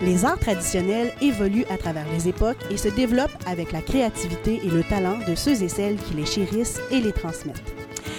[0.00, 4.70] Les arts traditionnels évoluent à travers les époques et se développent avec la créativité et
[4.70, 7.74] le talent de ceux et celles qui les chérissent et les transmettent.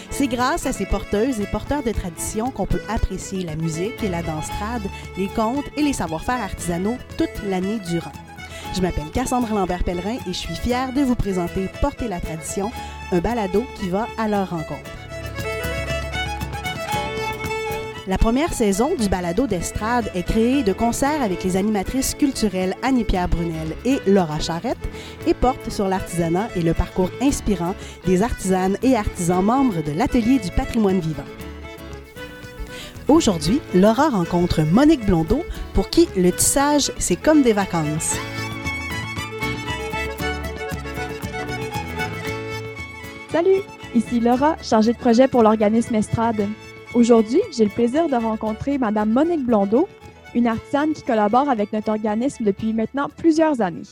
[0.09, 4.09] C'est grâce à ces porteuses et porteurs de traditions qu'on peut apprécier la musique et
[4.09, 4.81] la danse trad,
[5.17, 8.11] les contes et les savoir-faire artisanaux toute l'année durant.
[8.75, 12.71] Je m'appelle Cassandre Lambert-Pellerin et je suis fière de vous présenter Porter la tradition,
[13.13, 14.98] un balado qui va à leur rencontre.
[18.09, 23.29] La première saison du balado d'estrade est créée de concert avec les animatrices culturelles Annie-Pierre
[23.29, 24.79] Brunel et Laura Charrette
[25.27, 27.75] et porte sur l'artisanat et le parcours inspirant
[28.07, 31.21] des artisanes et artisans membres de l'Atelier du patrimoine vivant.
[33.07, 35.43] Aujourd'hui, Laura rencontre Monique Blondeau
[35.75, 38.15] pour qui le tissage, c'est comme des vacances.
[43.31, 43.61] Salut,
[43.93, 46.47] ici Laura, chargée de projet pour l'organisme Estrade.
[46.95, 49.87] Aujourd'hui, j'ai le plaisir de rencontrer Madame Monique Blondeau,
[50.33, 53.85] une artisane qui collabore avec notre organisme depuis maintenant plusieurs années.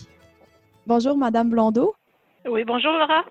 [0.87, 1.93] Bonjour Madame Blondeau.
[2.49, 3.23] Oui, bonjour Laura.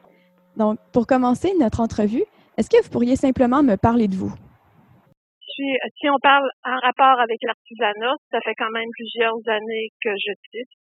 [0.56, 2.22] Donc, pour commencer notre entrevue,
[2.56, 4.30] est-ce que vous pourriez simplement me parler de vous?
[5.42, 10.32] Si, on parle en rapport avec l'artisanat, ça fait quand même plusieurs années que je
[10.52, 10.76] tisse.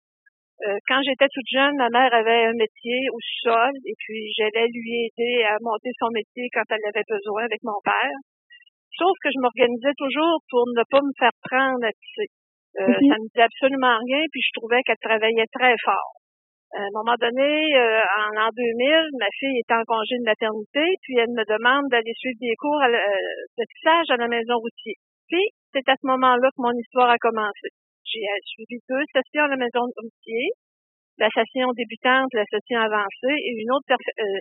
[0.66, 4.68] Euh, quand j'étais toute jeune, ma mère avait un métier au sol et puis j'allais
[4.74, 8.18] lui aider à monter son métier quand elle avait besoin avec mon père.
[8.98, 12.30] Sauf que je m'organisais toujours pour ne pas me faire prendre à tisser.
[12.80, 13.08] Euh, mhm.
[13.12, 16.16] Ça me disait absolument rien, puis je trouvais qu'elle travaillait très fort.
[16.72, 20.88] À un moment donné, euh, en l'an 2000, ma fille était en congé de maternité,
[21.04, 24.96] puis elle me demande d'aller suivre des cours euh, de tissage à la maison routier.
[25.28, 25.44] Puis,
[25.76, 27.76] c'est à ce moment-là que mon histoire a commencé.
[28.08, 28.24] J'ai
[28.56, 30.56] suivi deux sessions à la maison routier,
[31.20, 33.92] la session débutante, la session avancée, et une autre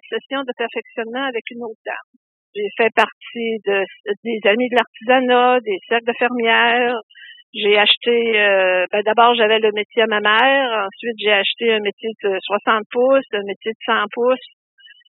[0.07, 2.11] session de perfectionnement avec une autre dame.
[2.55, 3.85] J'ai fait partie de,
[4.25, 6.99] des amis de l'artisanat, des cercles de fermières.
[7.55, 11.81] J'ai acheté, euh, ben d'abord j'avais le métier à ma mère, ensuite j'ai acheté un
[11.81, 14.49] métier de 60 pouces, un métier de 100 pouces.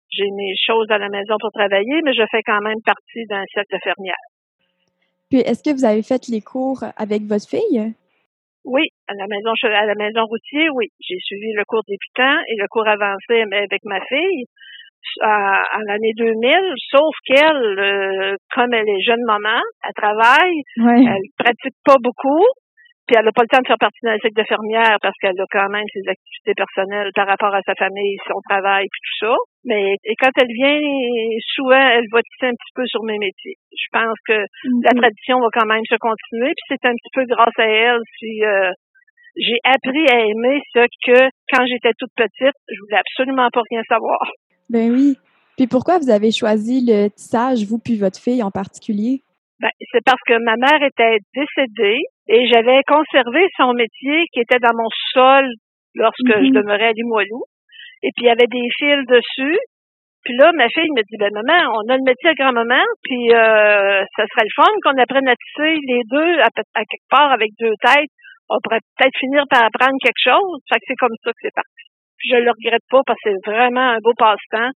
[0.09, 3.43] J'ai mes choses à la maison pour travailler, mais je fais quand même partie d'un
[3.53, 4.27] cercle de fermières.
[5.29, 7.93] Puis est-ce que vous avez fait les cours avec votre fille?
[8.65, 10.87] Oui, à la maison à la maison routier, oui.
[10.99, 14.45] J'ai suivi le cours débutant et le cours avancé avec ma fille
[15.21, 16.57] à, l'année 2000,
[16.91, 22.45] sauf qu'elle, euh, comme elle est jeune maman, elle travaille, elle pratique pas beaucoup,
[23.07, 25.39] puis elle n'a pas le temps de faire partie d'un cycle de fermière parce qu'elle
[25.39, 29.17] a quand même ses activités personnelles par rapport à sa famille, son travail, puis tout
[29.25, 29.35] ça.
[29.63, 30.75] Mais et quand elle vient,
[31.55, 33.55] souvent, elle va tisser un petit peu sur mes métiers.
[33.71, 34.43] Je pense que
[34.83, 34.99] la mhm.
[34.99, 38.43] tradition va quand même se continuer, puis c'est un petit peu grâce à elle si
[38.43, 38.71] euh,
[39.39, 41.19] j'ai appris à aimer ce que
[41.53, 44.19] quand j'étais toute petite, je voulais absolument pas rien savoir.
[44.69, 45.17] Ben oui.
[45.57, 49.21] Puis pourquoi vous avez choisi le tissage, vous puis votre fille en particulier?
[49.59, 54.61] Ben, c'est parce que ma mère était décédée et j'avais conservé son métier qui était
[54.61, 55.49] dans mon sol
[55.95, 56.61] lorsque je mhm.
[56.61, 57.41] demeurais à Limoilou.
[58.03, 59.57] Et puis il y avait des fils dessus.
[60.23, 63.31] Puis là, ma fille me dit, ben maman, on a le métier à grand-maman, puis
[63.31, 67.49] euh, ça serait le fun qu'on apprenne à tisser les deux à, quelque part avec
[67.57, 68.11] deux têtes.
[68.49, 70.59] On pourrait peut-être finir par apprendre quelque chose.
[70.69, 71.86] Fait que c'est comme ça que c'est parti
[72.23, 74.71] je le regrette pas parce que c'est vraiment un beau passe-temps.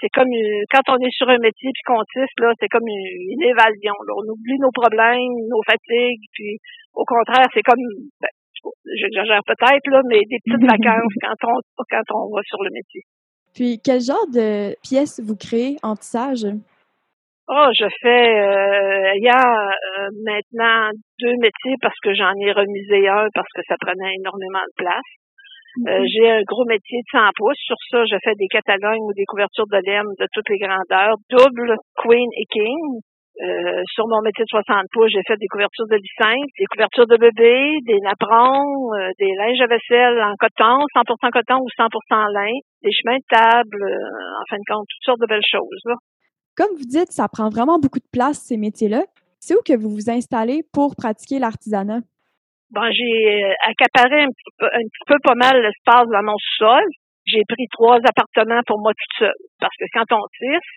[0.00, 0.30] C'est comme
[0.70, 3.92] quand on est sur un métier puis qu'on tisse, là, c'est comme une, évasion.
[3.98, 6.58] On oublie nos problèmes, nos fatigues, puis
[6.94, 7.82] au contraire, c'est comme
[8.20, 8.30] ben,
[8.94, 11.58] j'exagère peut-être, là, mais des petites vacances quand on
[11.90, 13.02] quand on va sur le métier.
[13.54, 16.46] Puis quel genre de pièces vous créez en tissage?
[17.48, 22.52] Oh, je fais euh, il y a euh, maintenant deux métiers parce que j'en ai
[22.52, 25.10] remisé un parce que ça prenait énormément de place.
[25.86, 27.62] Euh, j'ai un gros métier de 100 pouces.
[27.62, 31.14] Sur ça, je fais des catalogues ou des couvertures de laine de toutes les grandeurs,
[31.30, 33.00] double, queen et king.
[33.38, 37.06] Euh, sur mon métier de 60 pouces, j'ai fait des couvertures de lit des couvertures
[37.06, 42.26] de bébé, des napperons, euh, des linges à vaisselle en coton, 100% coton ou 100%
[42.34, 42.50] lin,
[42.82, 45.94] des chemins de table, en fin de compte, toutes sortes de belles choses.
[46.56, 49.04] Comme vous dites, ça prend vraiment beaucoup de place, ces métiers-là.
[49.38, 52.00] C'est où que vous vous installez pour pratiquer l'artisanat?
[52.70, 56.36] Bon, j'ai euh, accaparé un petit, peu, un petit peu pas mal l'espace dans mon
[56.58, 56.84] sol.
[57.24, 59.42] J'ai pris trois appartements pour moi toute seule.
[59.60, 60.72] Parce que quand on tisse,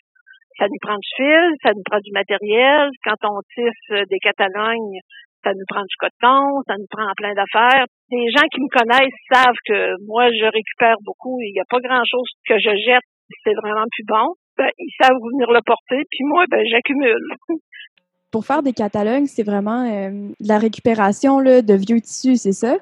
[0.57, 2.89] ça nous prend du fil, ça nous prend du matériel.
[3.03, 5.03] Quand on tisse euh, des Catalognes,
[5.43, 7.85] ça nous prend du coton, ça nous prend plein d'affaires.
[8.09, 11.41] Des gens qui me connaissent savent que moi, je récupère beaucoup.
[11.41, 13.07] Il n'y a pas grand-chose que je jette.
[13.43, 14.35] C'est vraiment plus bon.
[14.57, 17.27] Ben, ils savent venir le porter, puis moi, ben, j'accumule.
[18.31, 22.53] pour faire des catalogues, c'est vraiment euh, de la récupération là, de vieux tissus, c'est
[22.53, 22.77] ça?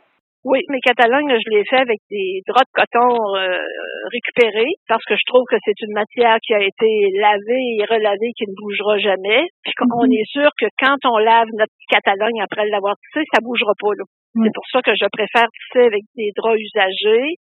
[0.46, 3.60] Oui, mes Catalognes, je les fais avec des draps de coton euh,
[4.08, 6.88] récupérés parce que je trouve que c'est une matière qui a été
[7.20, 9.52] lavée et relavée qui ne bougera jamais.
[9.68, 10.14] Puis on Mhm.
[10.16, 13.92] est sûr que quand on lave notre Catalogne après l'avoir tissé, ça bougera pas.
[14.00, 14.06] là.
[14.36, 14.48] Oui.
[14.48, 17.36] C'est pour ça que je préfère tisser avec des draps usagés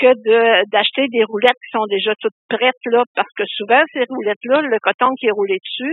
[0.00, 4.04] que de d'acheter des roulettes qui sont déjà toutes prêtes là parce que souvent ces
[4.08, 5.92] roulettes là le coton qui est roulé dessus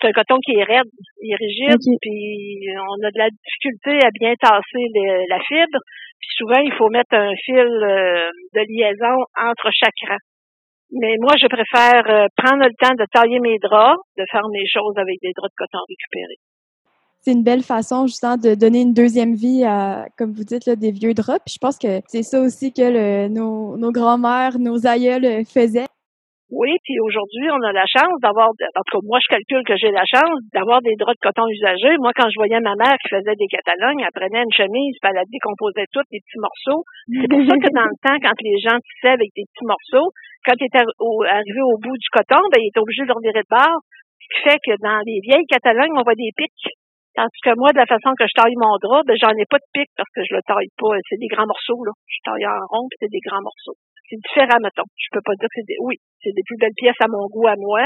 [0.00, 0.88] c'est un coton qui est raide,
[1.22, 1.98] il est rigide, Ok.
[2.00, 5.78] puis on a de la difficulté à bien tasser le- la fibre.
[6.18, 10.16] Puis souvent, il faut mettre un fil euh, de liaison entre chaque rang.
[10.92, 14.66] Mais moi, je préfère euh, prendre le temps de tailler mes draps, de faire mes
[14.66, 16.38] choses avec des draps de coton récupérés.
[17.20, 20.76] C'est une belle façon, justement, de donner une deuxième vie à, comme vous dites, là,
[20.76, 21.42] des vieux draps.
[21.44, 25.42] Puis je pense que c'est ça aussi que le- nos, nos grands-mères, nos aïeuls euh,
[25.44, 25.86] faisaient.
[26.46, 29.74] Oui, puis aujourd'hui, on a la chance d'avoir, en tout cas, moi, je calcule que
[29.74, 31.98] j'ai la chance d'avoir des draps de coton usagés.
[31.98, 35.10] Moi, quand je voyais ma mère qui faisait des Catalognes, elle prenait une chemise, puis
[35.10, 36.86] elle la décomposait toutes, des petits morceaux.
[37.10, 40.14] C'est pour ça que dans le temps, quand les gens tissaient avec des petits morceaux,
[40.46, 43.42] quand ils étaient arrivés au bout du coton, ben, ils étaient obligés de leur virer
[43.42, 43.82] de bord.
[44.22, 46.70] Ce qui fait que dans les vieilles Catalognes, on voit des pics.
[47.18, 49.58] Tandis que moi, de la façon que je taille mon drap, ben, j'en ai pas
[49.58, 50.94] de pics parce que je le taille pas.
[51.10, 51.90] C'est des grands morceaux, là.
[52.06, 53.74] Je taille en rond, puis c'est des grands morceaux.
[54.08, 54.86] C'est différent, mettons.
[54.96, 57.26] Je peux pas dire que c'est des, oui, c'est des plus belles pièces à mon
[57.26, 57.82] goût à moi.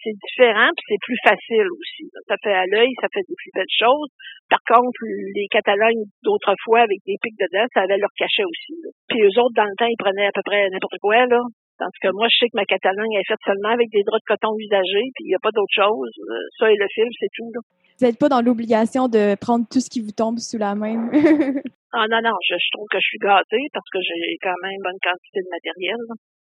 [0.00, 2.06] C'est différent, puis c'est plus facile aussi.
[2.30, 4.08] Ça fait à l'œil, ça fait des plus belles choses.
[4.48, 5.00] Par contre,
[5.34, 8.78] les Catalognes d'autrefois avec des pics dedans, ça avait leur cachet aussi.
[9.10, 11.42] Puis eux autres, dans le temps, ils prenaient à peu près n'importe quoi, là.
[11.78, 14.28] Tandis que moi, je sais que ma Catalogne est faite seulement avec des draps de
[14.30, 16.10] coton usagés, puis il n'y a pas d'autre chose.
[16.58, 17.60] Ça et le fil, c'est tout, là.
[17.98, 21.10] Vous n'êtes pas dans l'obligation de prendre tout ce qui vous tombe sous la main.
[21.92, 24.76] Ah non, non, je, je trouve que je suis gâtée parce que j'ai quand même
[24.76, 26.00] une bonne quantité de matériel.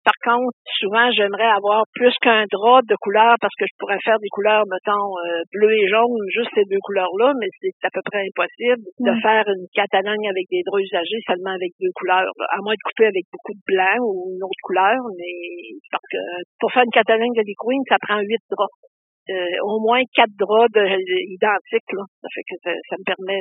[0.09, 4.17] Par contre, souvent, j'aimerais avoir plus qu'un drap de couleur parce que je pourrais faire
[4.25, 8.01] des couleurs, mettons, euh, bleu et jaune, juste ces deux couleurs-là, mais c'est à peu
[8.01, 12.33] près impossible de faire une Catalogne avec des draps usagés seulement avec deux couleurs.
[12.41, 12.47] là.
[12.49, 16.23] À moins de couper avec beaucoup de blanc ou une autre couleur, mais parce que
[16.57, 18.81] pour faire une Catalogne de Queen, ça prend huit draps.
[19.29, 20.89] Euh, au moins quatre draps de,
[21.37, 21.93] identiques.
[21.93, 22.05] Là.
[22.25, 23.37] Ça fait que ça, ça me permet,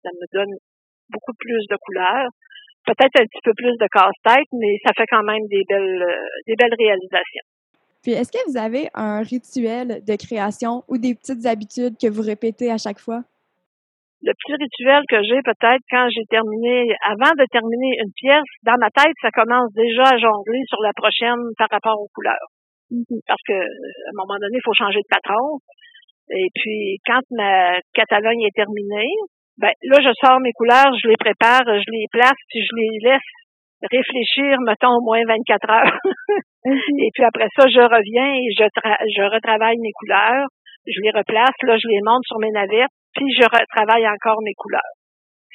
[0.00, 0.56] ça me donne
[1.10, 2.30] beaucoup plus de couleurs.
[2.86, 6.28] Peut-être un petit peu plus de casse-tête, mais ça fait quand même des belles, euh,
[6.46, 7.46] des belles réalisations.
[8.02, 12.22] Puis est-ce que vous avez un rituel de création ou des petites habitudes que vous
[12.22, 13.22] répétez à chaque fois?
[14.22, 18.78] Le petit rituel que j'ai peut-être quand j'ai terminé, avant de terminer une pièce, dans
[18.80, 22.50] ma tête, ça commence déjà à jongler sur la prochaine par rapport aux couleurs.
[23.26, 25.60] Parce que à un moment donné, il faut changer de patron.
[26.30, 29.12] Et puis, quand ma Catalogne est terminée,
[29.58, 33.10] ben là, je sors mes couleurs, je les prépare, je les place, puis je les
[33.10, 33.30] laisse
[33.82, 35.98] réfléchir, mettons, au moins 24 heures.
[36.66, 40.46] Et puis après ça, je reviens et je, tra- je retravaille mes couleurs.
[40.86, 44.54] Je les replace, là, je les monte sur mes navettes, puis je retravaille encore mes
[44.58, 44.94] couleurs.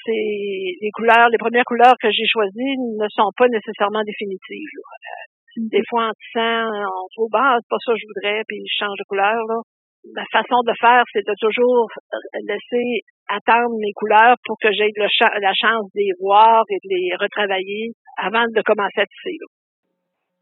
[0.06, 4.74] C'est les couleurs, les premières couleurs que j'ai choisies ne sont pas nécessairement définitives.
[4.78, 4.84] là.
[4.84, 8.58] Euh, Des fois, en tissant, on trouve, ah, c'est pas ça que je voudrais, puis
[8.64, 9.38] je change de couleur.
[9.48, 9.58] Là.
[10.12, 11.88] Ma façon de faire, c'est de toujours
[12.44, 17.16] laisser attendre mes couleurs pour que j'aie la chance de les voir et de les
[17.16, 19.38] retravailler avant de commencer à tisser.
[19.40, 19.48] là.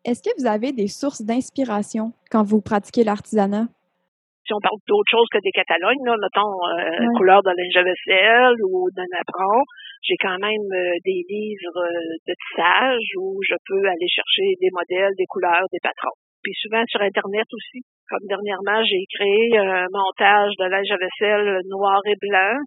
[0.04, 3.68] Est-ce que vous avez des sources d'inspiration quand vous pratiquez l'artisanat?
[4.44, 7.14] si on parle d'autre chose que des Catalognes, là, mettons euh, Ouais.
[7.16, 9.62] couleur de linge à vaisselle ou d'un apron,
[10.02, 14.74] j'ai quand même euh, des livres euh, de tissage où je peux aller chercher des
[14.74, 16.18] modèles, des couleurs, des patrons.
[16.44, 17.82] Puis souvent sur Internet aussi.
[18.10, 22.58] Comme dernièrement, j'ai créé un montage de linge à vaisselle noir et blanc.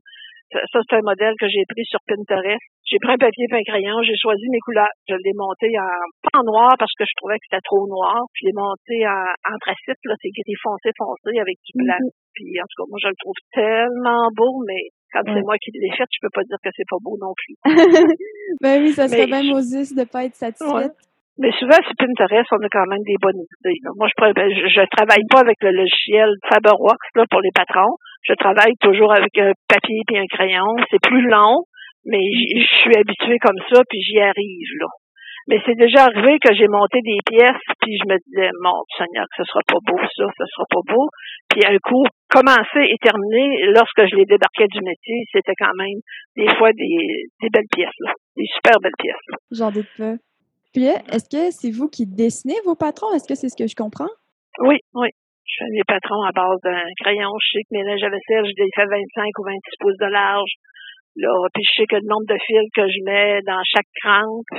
[0.52, 2.62] Ça, c'est un modèle que j'ai pris sur Pinterest.
[2.86, 4.92] J'ai pris un papier et un crayon, j'ai choisi mes couleurs.
[5.08, 8.22] Je l'ai monté en, pas en noir parce que je trouvais que c'était trop noir.
[8.32, 11.98] Puis je l'ai monté en anthracite, là, c'est gris foncé foncé avec du blanc.
[12.38, 15.74] Puis en tout cas, moi je le trouve tellement beau, mais quand c'est moi qui
[15.74, 17.56] l'ai fait, je peux pas dire que c'est pas beau non plus.
[18.62, 20.94] ben oui, ça serait Mais bien je- Moses de pas être satisfaite.
[21.38, 23.78] Mais souvent, sur Pinterest, on a quand même des bonnes idées.
[23.82, 23.90] là.
[23.96, 27.98] Moi, je, ben, je, je travaille pas avec le logiciel Faberworks là, pour les patrons.
[28.22, 30.64] Je travaille toujours avec un papier et un crayon.
[30.90, 31.66] C'est plus long,
[32.06, 34.70] mais je suis habituée comme ça, puis j'y arrive.
[34.78, 34.86] là.
[35.46, 39.26] Mais c'est déjà arrivé que j'ai monté des pièces, puis je me disais, mon Seigneur,
[39.28, 41.04] que ce sera pas beau, ça, ce sera pas beau.
[41.50, 46.00] Puis un coup, commencé et terminé, lorsque je les débarquais du métier, c'était quand même
[46.36, 48.12] des fois des, des belles pièces, là.
[48.36, 49.26] des super belles pièces.
[49.52, 50.14] J'en doute pas.
[50.74, 53.14] Puis, est-ce que c'est vous qui dessinez vos patrons?
[53.14, 54.10] Est-ce que c'est ce que je comprends?
[54.58, 55.08] Oui, oui.
[55.46, 57.30] Je fais mes patrons à base d'un crayon.
[57.38, 58.98] Je sais que mes linges à vaisselle, je les fais 25
[59.38, 60.50] ou 26 pouces de large.
[61.14, 64.50] Là, puis je sais que le nombre de fils que je mets dans chaque cranque.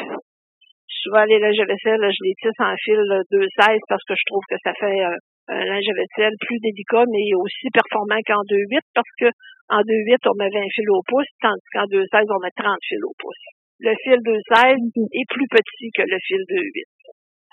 [0.88, 4.26] Souvent, les linges à vaisselle, je les tisse en fil là, 2,16 parce que je
[4.32, 5.20] trouve que ça fait euh,
[5.52, 9.28] un linge à vaisselle plus délicat, mais aussi performant qu'en 2,8 parce que
[9.68, 13.04] en 2,8, on met 20 fils au pouce, tandis qu'en 2,16, on met 30 fils
[13.04, 13.55] au pouce.
[13.80, 14.78] Le fil 216
[15.12, 16.96] est plus petit que le fil 28.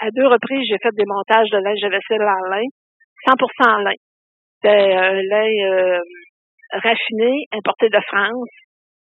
[0.03, 2.67] À deux reprises, j'ai fait des montages de linge à vaisselle en lin,
[3.27, 3.99] 100% en lin.
[4.55, 5.99] C'était un lin euh,
[6.73, 8.51] raffiné, importé de France.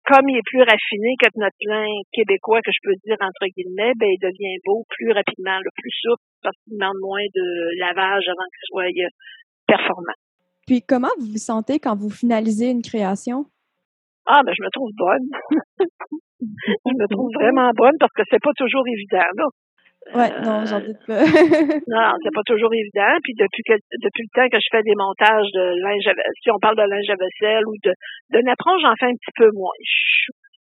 [0.06, 3.92] Comme il est plus raffiné que notre lin québécois, que je peux dire entre guillemets,
[4.00, 8.24] ben il devient beau plus rapidement, le plus souple, parce qu'il demande moins de lavage
[8.28, 9.10] avant qu'il soit euh,
[9.68, 10.20] performant.
[10.66, 13.46] Puis comment vous vous sentez quand vous finalisez une création?
[14.26, 15.28] Ah, ben je me trouve bonne.
[16.42, 19.48] je me trouve vraiment bonne parce que c'est pas toujours évident, là.
[20.16, 21.20] Ouais, non, j'en doute pas.
[21.92, 23.12] non, c'est pas toujours évident.
[23.24, 26.48] Puis depuis que depuis le temps que je fais des montages de linge à si
[26.50, 27.92] on parle de linge à vaisselle ou de
[28.32, 29.76] de napperon, j'en fais un petit peu moins.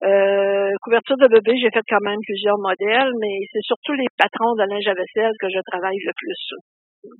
[0.03, 4.55] Euh, couverture de bébé, j'ai fait quand même plusieurs modèles, mais c'est surtout les patrons
[4.55, 6.43] de linge à vaisselle que je travaille le plus.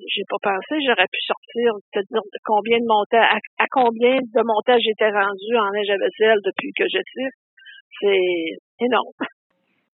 [0.08, 4.82] J'ai pas pensé, j'aurais pu sortir, te dire combien de montages, à, combien de montages
[4.82, 7.34] j'étais rendu en linge à vaisselle depuis que je tire.
[8.02, 9.12] C'est énorme.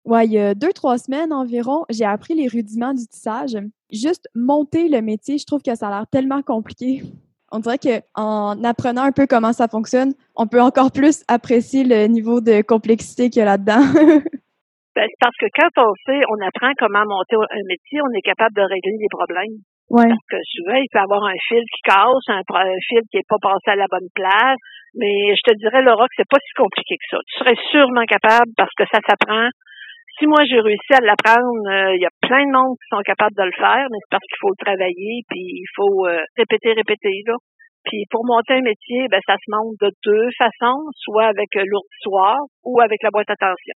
[0.04, 3.56] Ouais, il y a deux, trois semaines environ, j'ai appris les rudiments du tissage.
[3.92, 7.02] Juste monter le métier, je trouve que ça a l'air tellement compliqué.
[7.50, 12.06] On dirait qu'en apprenant un peu comment ça fonctionne, on peut encore plus apprécier le
[12.06, 13.82] niveau de complexité qu'il y a là-dedans.
[14.94, 18.54] ben, parce que quand on sait, on apprend comment monter un métier, on est capable
[18.54, 19.58] de régler les problèmes.
[19.90, 20.06] Ouais.
[20.06, 22.42] Parce que souvent, il peut y avoir un fil qui casse, un,
[22.88, 24.58] fil qui n'est pas passé à la bonne place.
[24.96, 27.18] Mais je te dirais, Laura, que c'est pas si compliqué que ça.
[27.28, 29.48] Tu serais sûrement capable parce que ça s'apprend
[30.18, 33.04] si moi j'ai réussi à l'apprendre, euh, il y a plein de monde qui sont
[33.04, 36.24] capables de le faire, mais c'est parce qu'il faut le travailler, puis il faut euh,
[36.36, 37.36] répéter, répéter là.
[37.84, 41.64] Puis pour monter un métier, ben ça se monte de deux façons, soit avec euh,
[41.68, 43.76] l'ourdissoir ou avec la boîte à tension.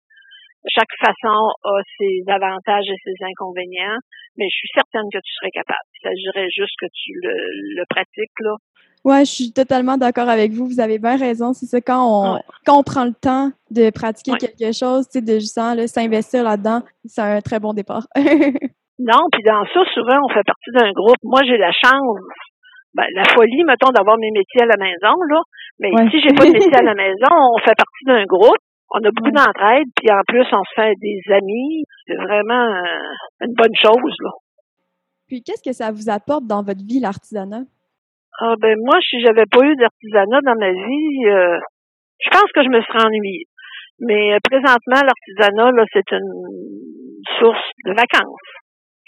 [0.71, 3.99] Chaque façon a ses avantages et ses inconvénients,
[4.39, 5.87] mais je suis certaine que tu serais capable.
[5.99, 7.35] Il s'agirait juste que tu le,
[7.79, 8.55] le pratiques là,
[9.05, 10.67] Ouais, je suis totalement d'accord avec vous.
[10.67, 11.53] Vous avez bien raison.
[11.53, 15.25] C'est ça, quand on, quand on prend le temps de pratiquer quelque chose, tu sais,
[15.25, 18.07] de justement s'investir là-dedans, c'est un très bon départ.
[18.17, 21.19] non, puis dans ça, souvent, on fait partie d'un groupe.
[21.23, 22.19] Moi, j'ai la chance,
[22.95, 25.41] ben, la folie, mettons, d'avoir mes métiers à la maison, là.
[25.79, 28.59] Mais si j'ai pas de métier à la maison, on fait partie d'un groupe.
[28.91, 31.85] On a beaucoup d'entraide, puis en plus, on se fait des amis.
[32.07, 34.31] C'est vraiment euh, une bonne chose, là.
[35.29, 37.65] Puis, qu'est-ce que ça vous apporte dans votre vie, l'artisanat?
[38.39, 41.59] Ah ben moi, si j'avais pas eu d'artisanat dans ma vie, euh,
[42.23, 43.51] je pense que je me serais ennuyée.
[43.99, 46.31] Mais euh, présentement, l'artisanat, là, c'est une
[47.43, 48.51] source de vacances.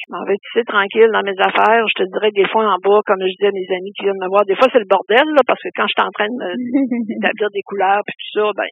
[0.03, 1.87] Je m'en vais ici tranquille dans mes affaires.
[1.87, 4.19] Je te dirais des fois en bas, comme je dis à mes amis qui viennent
[4.19, 6.27] me voir, des fois c'est le bordel, là, parce que quand je suis en train
[7.07, 8.71] d'établir des couleurs puis tout ça, ben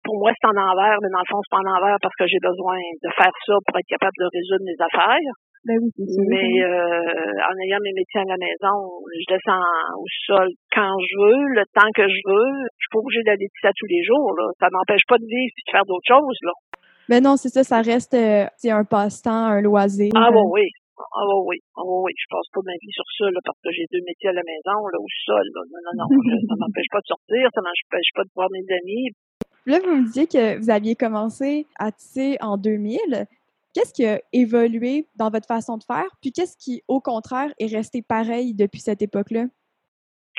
[0.00, 2.24] pour moi c'est en envers, mais dans le fond c'est pas en envers parce que
[2.24, 5.32] j'ai besoin de faire ça pour être capable de résoudre mes affaires.
[5.66, 5.82] Ben
[6.30, 9.66] mais euh, en ayant mes métiers à la maison, je descends
[9.98, 12.54] au sol quand je veux, le temps que je veux.
[12.78, 14.30] Je suis pas obligée d'aller ça tous les jours.
[14.38, 14.46] Là.
[14.60, 16.38] Ça m'empêche pas de vivre et de faire d'autres choses.
[16.42, 16.54] Là.
[17.08, 20.10] Mais ben non, c'est ça, ça reste euh, un passe-temps, un loisir.
[20.14, 20.70] Ah bon, oui.
[20.98, 23.84] Ah oui, ah oui, je passe pas ma vie sur ça là, parce que j'ai
[23.92, 25.44] deux métiers à la maison, là, au sol.
[25.54, 25.60] Là.
[25.68, 26.08] Non, non, non.
[26.48, 29.10] ça m'empêche pas de sortir, ça m'empêche pas de voir mes amis.
[29.66, 33.26] Là, vous me disiez que vous aviez commencé à tisser en 2000
[33.76, 37.68] qu'est-ce qui a évolué dans votre façon de faire, puis qu'est-ce qui, au contraire, est
[37.68, 39.44] resté pareil depuis cette époque-là?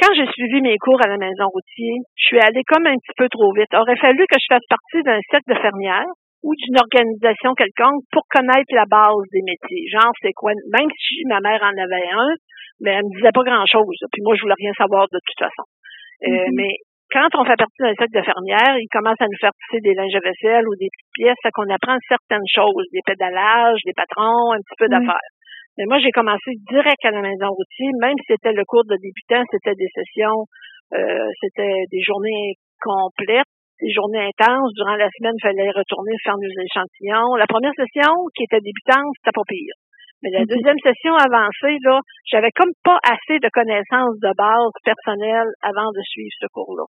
[0.02, 3.14] Quand j'ai suivi mes cours à la maison routier, je suis allée comme un petit
[3.18, 3.70] peu trop vite.
[3.70, 8.06] Il aurait fallu que je fasse partie d'un cercle de fermières ou d'une organisation quelconque
[8.10, 9.86] pour connaître la base des métiers.
[9.90, 12.34] Genre, c'est quoi, même si ma mère en avait un,
[12.82, 13.98] mais elle me disait pas grand chose.
[14.14, 15.66] Puis moi, je voulais rien savoir de toute façon.
[15.66, 16.58] Euh, mm-hmm.
[16.58, 16.74] mais
[17.12, 19.96] quand on fait partie d'un cercle de fermière, ils commencent à nous faire tisser des
[19.96, 23.96] linges à vaisselle ou des petites pièces, ça qu'on apprend certaines choses, des pédalages, des
[23.96, 25.32] patrons, un petit peu d'affaires.
[25.78, 28.98] Mais moi, j'ai commencé direct à la maison routier, même si c'était le cours de
[28.98, 30.50] débutant, c'était des sessions,
[30.98, 34.74] euh, c'était des journées complètes, des journées intenses.
[34.74, 37.38] Durant la semaine, il fallait retourner faire nos échantillons.
[37.38, 39.78] La première session, qui était débutante, c'était pas pire.
[40.24, 45.54] Mais la deuxième session avancée, là, j'avais comme pas assez de connaissances de base personnelles
[45.62, 46.90] avant de suivre ce cours-là.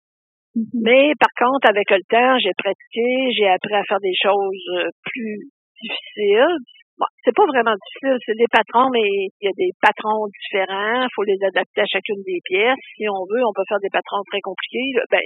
[0.56, 0.82] Mm-hmm.
[0.82, 4.90] Mais par contre, avec le temps, j'ai pratiqué, j'ai appris à faire des choses euh,
[5.04, 6.56] plus difficiles.
[6.98, 9.06] Bon, c'est pas vraiment difficile, c'est des patrons, mais
[9.40, 12.76] il y a des patrons différents, il faut les adapter à chacune des pièces.
[12.96, 15.00] Si on veut, on peut faire des patrons très compliqués.
[15.08, 15.24] Ben,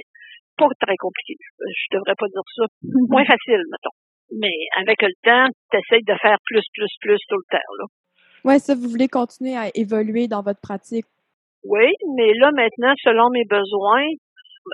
[0.56, 1.34] pas très compliqués.
[1.58, 2.64] Je devrais pas dire ça.
[2.84, 3.10] Mm-hmm.
[3.10, 3.96] Moins facile, mettons.
[4.38, 7.70] Mais avec le temps, tu essaies de faire plus, plus, plus tout le temps.
[7.78, 7.84] Là.
[8.44, 11.06] Oui, ça, vous voulez continuer à évoluer dans votre pratique.
[11.64, 14.04] Oui, mais là, maintenant, selon mes besoins,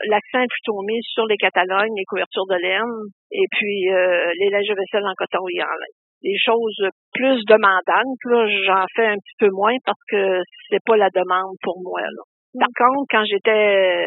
[0.09, 4.51] l'accent est plutôt mis sur les Catalognes, les couvertures de laine, et puis euh, les
[4.51, 5.99] linges vaisselle en coton et en laine.
[6.23, 10.97] Des choses plus demandantes, là, j'en fais un petit peu moins parce que c'est pas
[10.97, 12.03] la demande pour moi.
[12.03, 12.23] Là.
[12.59, 14.05] Par contre, quand j'étais,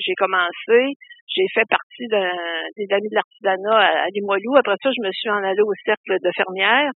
[0.00, 4.56] j'ai commencé, j'ai fait partie des amis de l'artisanat à, à Limoilou.
[4.56, 6.90] Après ça, je me suis en allée au cercle de fermières.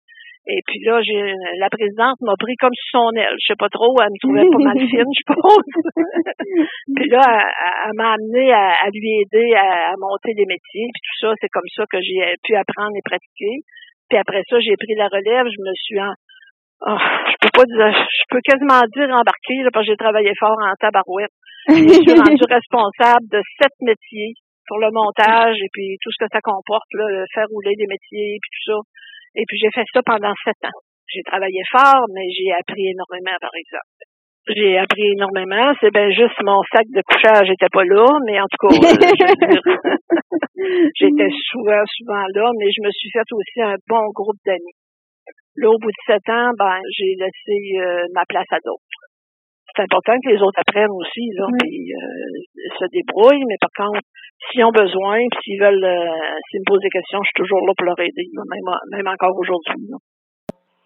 [0.47, 3.33] Et puis là, j'ai la présidente m'a pris comme sur son aile.
[3.41, 5.69] Je sais pas trop, elle me trouvait pas mal fine, je pense.
[6.95, 10.85] puis là, elle, m'a amené à, lui aider à, monter des métiers.
[10.93, 13.65] Puis tout ça, c'est comme ça que j'ai pu apprendre et pratiquer.
[14.05, 15.49] Puis après ça, j'ai pris la relève.
[15.49, 19.73] Je me suis en, oh, je peux pas dire, je peux quasiment dire embarquer là,
[19.73, 21.33] parce que j'ai travaillé fort en tabarouette.
[21.73, 24.37] je suis rendue responsable de sept métiers
[24.67, 28.37] pour le montage et puis tout ce que ça comporte, là, faire rouler des métiers
[28.37, 28.77] puis tout ça.
[29.35, 30.79] Et puis j'ai fait ça pendant sept ans.
[31.07, 33.85] J'ai travaillé fort, mais j'ai appris énormément, par exemple.
[34.47, 35.73] J'ai appris énormément.
[35.81, 38.69] C'est bien juste mon sac de couchage n'était pas là, mais en tout cas,
[40.95, 44.77] j'étais souvent, souvent là, mais je me suis fait aussi un bon groupe d'amis.
[45.57, 48.83] Là, au bout de sept ans, ben, j'ai laissé euh, ma place à d'autres.
[49.75, 51.97] C'est important que les autres apprennent aussi, là, puis euh,
[52.79, 53.99] se débrouillent, mais par contre,
[54.51, 57.65] s'ils ont besoin, puis s'ils veulent, euh, s'ils me posent des questions, je suis toujours
[57.65, 59.75] là pour leur aider, même, même encore aujourd'hui.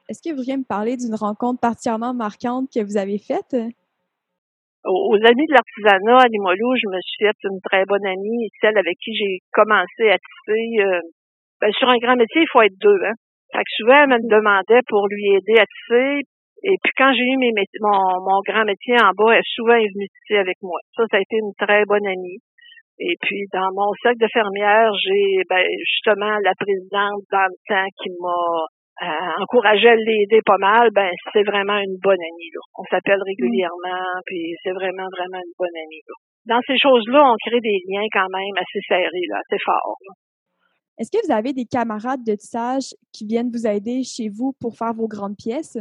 [0.09, 3.53] Est-ce que vous pourriez me parler d'une rencontre particulièrement marquante que vous avez faite?
[4.85, 8.77] Aux, amis de l'artisanat à Limoilou, je me suis faite une très bonne amie, celle
[8.77, 10.81] avec qui j'ai commencé à tisser.
[10.81, 11.01] Euh,
[11.61, 12.99] ben, sur un grand métier, il faut être deux.
[13.05, 13.13] Hein?
[13.51, 16.23] Fait que souvent, elle me demandait pour lui aider à tisser.
[16.63, 19.93] Et puis quand j'ai eu mes mon, mon grand métier en bas, elle souvent est
[19.93, 20.79] venue tisser avec moi.
[20.95, 22.39] Ça, ça a été une très bonne amie.
[22.99, 27.89] Et puis, dans mon cercle de fermière, j'ai ben, justement la présidente dans le temps
[27.95, 28.43] qui m'a
[29.07, 30.91] euh, encouragé à l'aider pas mal.
[30.91, 32.51] Ben, c'est vraiment une bonne amie.
[32.51, 32.61] Là.
[32.75, 36.03] On s'appelle régulièrement, puis c'est vraiment, vraiment une bonne amie.
[36.45, 39.95] Dans ces choses-là, on crée des liens quand même assez serrés, là, assez forts.
[40.99, 44.75] Est-ce que vous avez des camarades de tissage qui viennent vous aider chez vous pour
[44.75, 45.79] faire vos grandes pièces?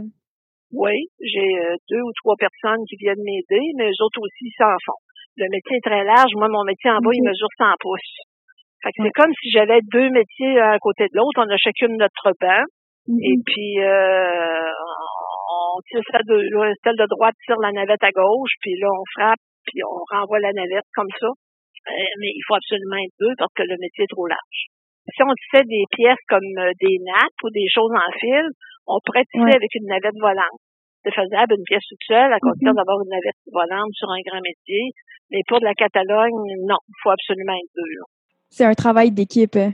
[0.70, 4.70] Oui, j'ai euh, deux ou trois personnes qui viennent m'aider, mais eux autres aussi s'en
[4.86, 5.02] font
[5.38, 6.34] le métier est très large.
[6.34, 8.14] Moi, mon métier en bas, il mesure 100 pouces.
[8.82, 11.42] Fait que c'est comme si j'avais deux métiers à côté de l'autre.
[11.42, 12.62] On a chacune notre banc.
[13.08, 13.24] Mm-hmm.
[13.24, 14.70] Et puis, euh,
[15.48, 16.36] on tire ça de,
[16.84, 20.38] celle de droite tire la navette à gauche, puis là, on frappe, puis on renvoie
[20.40, 21.26] la navette comme ça.
[21.26, 24.60] Euh, mais il faut absolument être deux parce que le métier est trop large.
[25.08, 28.44] Si on tissait des pièces comme euh, des nappes ou des choses en fil,
[28.86, 30.60] on pourrait tisser avec une navette volante.
[31.08, 32.76] C'est faisable, une pièce toute seule, à condition mm-hmm.
[32.76, 34.92] d'avoir une navette volante sur un grand métier.
[35.32, 36.36] Mais pour de la Catalogne,
[36.68, 37.96] non, il faut absolument être deux.
[38.52, 39.56] C'est un travail d'équipe.
[39.56, 39.72] Hein?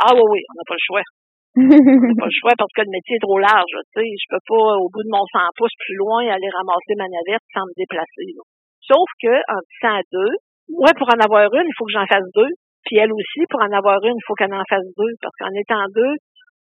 [0.00, 1.06] Ah oui, oui, on n'a pas le choix.
[1.60, 3.74] on n'a pas le choix parce que le métier est trop large.
[3.92, 6.96] Tu sais, je peux pas, au bout de mon 100 pouces plus loin, aller ramasser
[6.96, 8.32] ma navette sans me déplacer.
[8.80, 10.32] Sauf que en tissant à deux,
[10.72, 12.52] moi, pour en avoir une, il faut que j'en fasse deux.
[12.88, 15.12] Puis elle aussi, pour en avoir une, il faut qu'elle en fasse deux.
[15.20, 16.14] Parce qu'en étant deux,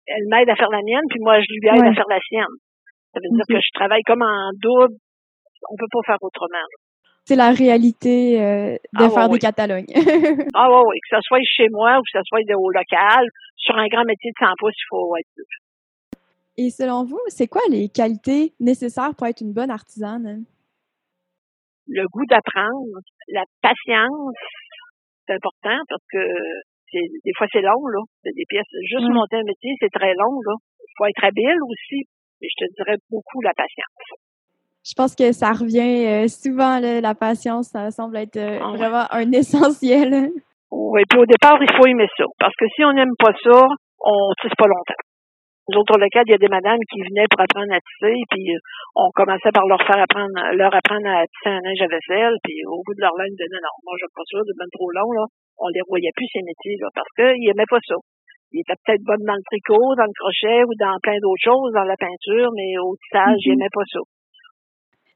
[0.07, 2.55] elle m'aide à faire la mienne, puis moi, je lui aide à faire la sienne.
[3.17, 4.93] Ça veut dire que je travaille comme en double.
[5.71, 6.69] On peut pas faire autrement
[7.27, 9.87] c'est la réalité euh, de ah, faire des Catalogne.
[10.55, 13.27] ah oui, oui, que ce soit chez moi ou que ce soit au local,
[13.57, 16.21] sur un grand métier de 100 pouces, il faut être
[16.57, 20.45] Et selon vous, c'est quoi les qualités nécessaires pour être une bonne artisane?
[21.89, 24.35] Le goût d'apprendre, la patience,
[25.27, 26.23] c'est important parce que
[26.93, 28.03] des fois c'est long, là.
[28.25, 28.71] Des pièces.
[28.89, 30.55] Juste monter un métier, c'est très long, là.
[30.79, 32.07] Il faut être habile aussi.
[32.41, 34.21] Mais je te dirais beaucoup la patience
[34.87, 39.07] je pense que ça revient euh, souvent, la patience, ça semble être euh, ah vraiment
[39.11, 40.31] un essentiel.
[40.71, 42.25] Oui, puis au départ, il faut aimer ça.
[42.39, 43.67] Parce que si on n'aime pas ça,
[43.99, 45.03] on tisse pas longtemps.
[45.67, 48.15] Nous autres, le cas, il y a des madames qui venaient pour apprendre à tisser,
[48.31, 48.59] puis euh,
[48.95, 52.55] on commençait par leur faire apprendre, leur apprendre à tisser un linge à vaisselle, puis
[52.71, 54.91] au bout de leur ligne, de non, non, moi, je pas ça, de même trop
[54.95, 55.27] long, là.
[55.59, 57.99] On les voyait plus, ces métiers, là, parce qu'ils n'aimaient pas ça.
[58.53, 61.73] Ils étaient peut-être bonnes dans le tricot, dans le crochet ou dans plein d'autres choses,
[61.73, 64.01] dans la peinture, mais au tissage, ils n'aimaient pas ça.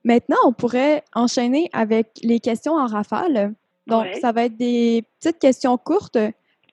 [0.05, 3.55] Maintenant, on pourrait enchaîner avec les questions en rafale.
[3.87, 6.19] Donc, ça va être des petites questions courtes.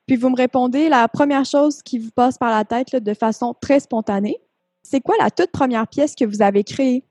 [0.08, 3.54] Puis vous me répondez la première chose qui vous passe par la tête de façon
[3.60, 4.38] très spontanée.
[4.82, 7.04] C'est quoi la toute première pièce que vous avez créée?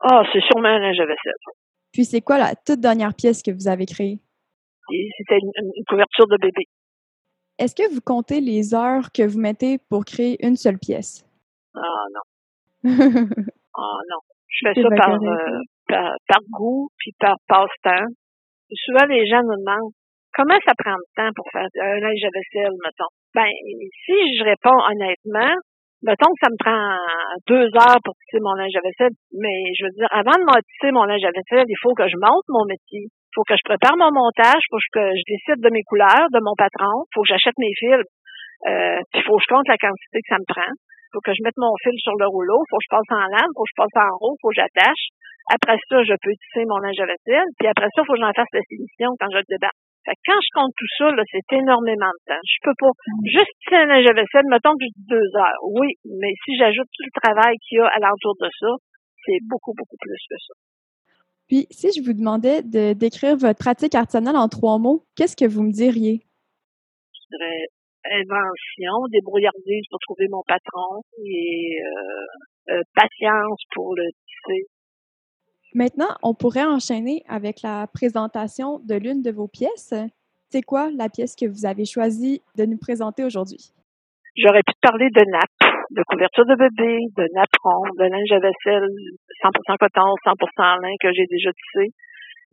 [0.00, 1.32] Ah, c'est sûrement un linge à vaisselle.
[1.92, 4.18] Puis c'est quoi la toute dernière pièce que vous avez créée?
[5.18, 6.64] C'était une, couverture de bébé.
[7.58, 11.24] Est-ce que vous comptez les heures que vous mettez pour créer une seule pièce?
[11.74, 12.24] Ah non.
[13.74, 14.20] ah non.
[14.48, 18.08] Je fais ça par, euh, par, par, goût puis par passe-temps.
[18.84, 19.92] Souvent, les gens nous demandent
[20.34, 23.12] comment ça prend de temps pour faire un linge à vaisselle, mettons?
[23.34, 23.48] Ben,
[24.04, 25.56] si je réponds honnêtement,
[26.02, 26.96] mettons que ça me prend
[27.48, 30.92] deux heures pour tisser mon linge à vaisselle, mais je veux dire, avant de tisser
[30.92, 33.08] mon linge à vaisselle, il faut que je monte mon métier.
[33.36, 36.56] Faut que je prépare mon montage, faut que je décide de mes couleurs, de mon
[36.56, 38.08] patron, faut que j'achète mes fils,
[38.66, 40.72] euh, puis faut que je compte la quantité que ça me prend
[41.16, 43.52] faut que je mette mon fil sur le rouleau, faut que je passe en lame,
[43.56, 45.16] faut que je passe en roue, faut que j'attache.
[45.48, 48.36] Après ça, je peux tisser mon linge à vaisselle, puis après ça, faut que j'en
[48.36, 49.80] fasse la finition quand je le débarque.
[50.04, 52.44] Fait que quand je compte tout ça, c'est énormément de temps.
[52.44, 52.92] Je peux pas
[53.24, 55.62] juste tirer un linge à vaisselle, mettons dis deux heures.
[55.72, 58.70] Oui, mais si j'ajoute tout le travail qu'il y a alentour de ça,
[59.24, 60.54] c'est beaucoup, beaucoup plus que ça.
[61.48, 65.44] Puis, si je vous demandais de décrire votre pratique artisanale en trois mots, qu'est-ce que
[65.44, 66.26] vous me diriez?
[67.12, 67.66] Je dirais
[68.12, 74.66] invention, débrouillardise pour trouver mon patron et euh, euh, patience pour le tisser.
[75.74, 79.94] Maintenant, on pourrait enchaîner avec la présentation de l'une de vos pièces.
[80.48, 83.72] C'est quoi la pièce que vous avez choisi de nous présenter aujourd'hui?
[84.36, 88.88] J'aurais pu parler de nappe, de couverture de bébé, de napperon, de linge à vaisselle
[89.42, 91.90] 100% coton, 100% lin que j'ai déjà tissé.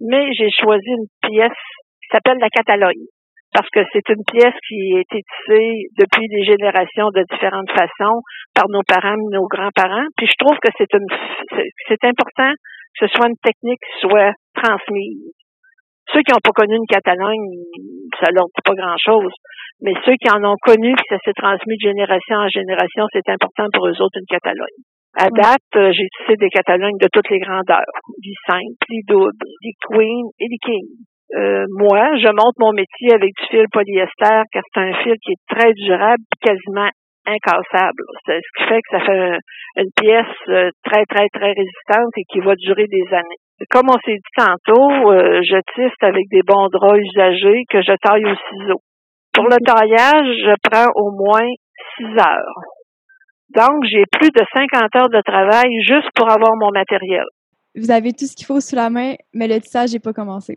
[0.01, 1.63] Mais j'ai choisi une pièce
[2.01, 3.07] qui s'appelle la Catalogne
[3.53, 8.19] parce que c'est une pièce qui a été tissée depuis des générations de différentes façons
[8.53, 10.09] par nos parents, nos grands-parents.
[10.17, 11.05] Puis je trouve que c'est une,
[11.87, 12.51] c'est important
[12.99, 15.33] que ce soit une technique qui soit transmise.
[16.13, 17.41] Ceux qui n'ont pas connu une Catalogne,
[18.21, 19.33] ça leur dit pas grand-chose.
[19.81, 23.27] Mais ceux qui en ont connu, que ça s'est transmis de génération en génération, c'est
[23.27, 24.79] important pour eux autres une Catalogne.
[25.17, 29.45] À date, euh, j'ai tissé des Catalognes de toutes les grandeurs, des simples, des doubles,
[29.61, 31.01] des queens et des kings.
[31.35, 35.33] Euh, moi, je monte mon métier avec du fil polyester car c'est un fil qui
[35.33, 36.89] est très durable, quasiment
[37.25, 38.03] incassable.
[38.25, 39.37] C'est ce qui fait que ça fait
[39.77, 43.41] une pièce euh, très, très, très résistante et qui va durer des années.
[43.69, 47.95] Comme on s'est dit tantôt, euh, je tisse avec des bons draps usagés que je
[48.01, 48.81] taille au ciseau.
[49.33, 51.47] Pour le taillage, je prends au moins
[51.97, 52.59] six heures.
[53.55, 57.25] Donc, j'ai plus de 50 heures de travail juste pour avoir mon matériel.
[57.75, 60.55] Vous avez tout ce qu'il faut sous la main, mais le tissage n'est pas commencé.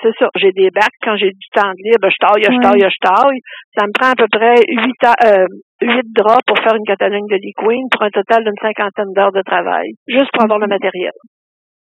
[0.00, 0.28] C'est ça.
[0.36, 0.96] J'ai des bacs.
[1.02, 3.40] Quand j'ai du temps de libre, je taille, je taille, je taille.
[3.76, 5.46] Ça me prend à peu près huit, euh,
[5.82, 9.32] huit draps pour faire une Catalogne de Lee Queen pour un total d'une cinquantaine d'heures
[9.32, 11.12] de travail, juste pour avoir le matériel.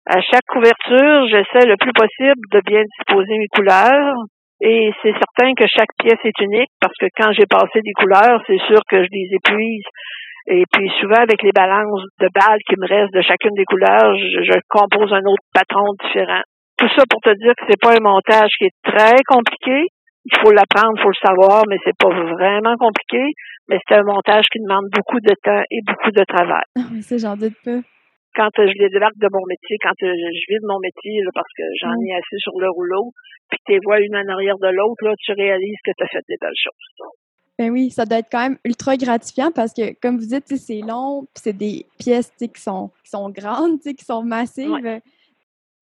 [0.06, 4.16] À chaque couverture, j'essaie le plus possible de bien disposer mes couleurs.
[4.62, 8.42] Et c'est certain que chaque pièce est unique parce que quand j'ai passé des couleurs,
[8.48, 9.86] c'est sûr que je les épuise.
[10.48, 14.18] Et puis souvent avec les balances de balles qui me restent de chacune des couleurs,
[14.18, 16.42] je, je compose un autre patron différent.
[16.78, 19.88] Tout ça pour te dire que c'est pas un montage qui est très compliqué.
[20.30, 23.34] Il faut l'apprendre, il faut le savoir, mais c'est pas vraiment compliqué.
[23.68, 26.66] Mais c'est un montage qui demande beaucoup de temps et beaucoup de travail.
[27.02, 27.82] ça, j'en doute pas.
[28.36, 31.64] Quand je les débarque de mon métier, quand je, vis de mon métier, parce que
[31.82, 33.12] j'en ai assez sur le rouleau,
[33.50, 36.24] puis tu vois une en arrière de l'autre, là, tu réalises que tu as fait
[36.30, 37.10] des belles choses.
[37.58, 40.80] Ben oui, ça doit être quand même ultra gratifiant parce que, comme vous dites, c'est
[40.80, 45.02] long, puis c'est des pièces qui sont, qui sont grandes, qui sont massives.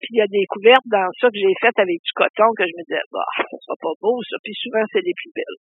[0.00, 2.64] Puis il y a des couvertes dans ça que j'ai faites avec du coton que
[2.64, 4.36] je me disais, bah, ça sera pas beau, ça.
[4.42, 5.58] Puis souvent, c'est les plus belles.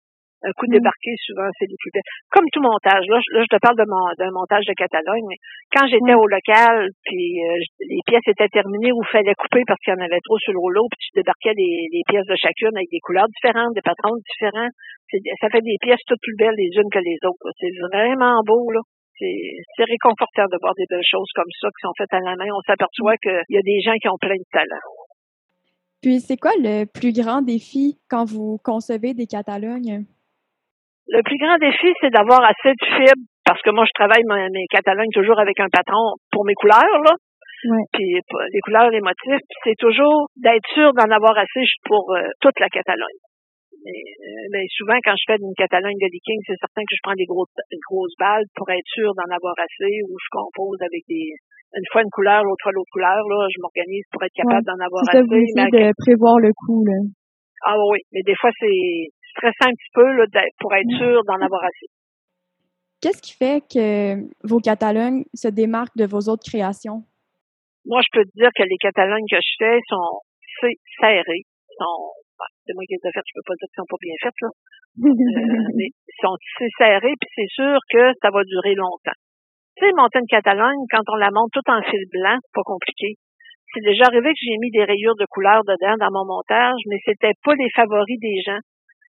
[0.43, 0.75] Un coup mm.
[0.75, 2.13] débarqué, souvent, c'est les plus belles.
[2.33, 3.07] Comme tout montage.
[3.07, 5.39] Là, je, te parle de mon, d'un montage de Catalogne, mais
[5.71, 6.23] quand j'étais mm.
[6.23, 10.05] au local, puis euh, les pièces étaient terminées il fallait couper parce qu'il y en
[10.05, 13.01] avait trop sur le rouleau, puis tu débarquais les, les pièces de chacune avec des
[13.05, 14.73] couleurs différentes, des patrons différents.
[15.41, 17.47] ça fait des pièces toutes plus belles les unes que les autres.
[17.61, 18.83] C'est vraiment beau, là
[19.77, 22.51] c'est réconfortant de voir des belles choses comme ça qui sont faites à la main.
[22.55, 24.89] On s'aperçoit qu'il y a des gens qui ont plein de talent.
[26.03, 30.05] Puis, c'est quoi le plus grand défi quand vous concevez des Catalognes?
[31.07, 34.67] Le plus grand défi, c'est d'avoir assez de fibres, parce que moi, je travaille mes
[34.71, 37.15] Catalognes toujours avec un patron pour mes couleurs, là.
[37.93, 38.19] Puis
[38.53, 42.69] les couleurs, les motifs, c'est toujours d'être sûr d'en avoir assez pour euh, toute la
[42.69, 43.23] Catalogne.
[43.83, 47.19] Euh, mais, souvent, quand je fais une Catalogne de leaking, c'est certain que je prends
[47.19, 47.51] des grosses,
[47.91, 51.35] grosses balles pour être sûr d'en avoir assez ou je compose avec des,
[51.75, 54.79] une fois une couleur, l'autre fois l'autre couleur, là, je m'organise pour être capable d'en
[54.79, 55.23] avoir assez.
[55.23, 57.01] Vous mais de prévoir le coup, là.
[57.65, 60.25] Ah oui, mais des fois, c'est stressant un petit peu, là,
[60.61, 61.89] pour être sûr d'en avoir assez.
[63.01, 64.15] Qu'est-ce qui fait que
[64.47, 67.03] vos Catalognes se démarquent de vos autres créations?
[67.85, 70.21] Moi, je peux te dire que les Catalognes que je fais sont
[71.01, 71.43] serrées,
[71.79, 72.15] sont
[72.67, 74.41] c'est moi qui les ai faites, je peux pas dire qu'elles sont pas bien faites,
[74.43, 74.51] là.
[74.51, 79.19] euh, mais ils sont tissés serrés, puis c'est sûr que ça va durer longtemps.
[79.77, 82.67] Tu sais, monter une Catalogne, quand on la monte tout en fil blanc, c'est pas
[82.67, 83.17] compliqué.
[83.73, 87.01] C'est déjà arrivé que j'ai mis des rayures de couleur dedans dans mon montage, mais
[87.05, 88.61] c'était pas les favoris des gens.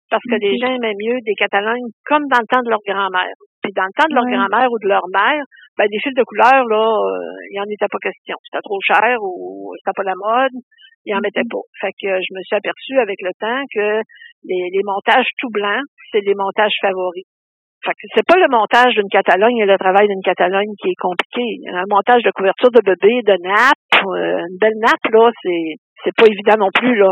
[0.08, 3.34] Parce que les gens aimaient mieux des Catalognes comme dans le temps de leur grand-mère.
[3.64, 5.42] Puis dans le temps de leur grand-mère ou de leur mère,
[5.78, 8.36] ben des fils de couleur, là, euh, il n'y en était pas question.
[8.44, 10.52] C'était trop cher ou c'était pas la mode
[11.04, 11.64] il en mettait pas.
[11.80, 14.02] Fait que je me suis aperçue avec le temps que
[14.44, 17.26] les, les montages tout blancs, c'est les montages favoris.
[17.84, 21.00] Fait que c'est pas le montage d'une Catalogne et le travail d'une Catalogne qui est
[21.02, 21.42] compliqué.
[21.74, 26.14] Un montage de couverture de bébé, de nappe, euh, une belle nappe, là, c'est, c'est
[26.14, 27.10] pas évident non plus, là.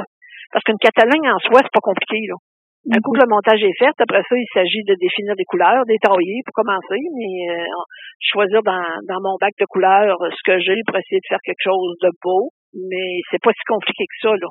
[0.52, 2.38] Parce qu'une Catalogne en soi, c'est pas compliqué, là.
[2.86, 5.84] Un coup que le montage est fait, après ça, il s'agit de définir des couleurs,
[5.84, 7.66] détailler pour commencer, mais euh,
[8.22, 11.60] choisir dans, dans mon bac de couleurs ce que j'ai pour essayer de faire quelque
[11.60, 14.50] chose de beau, mais c'est pas si compliqué que ça, là.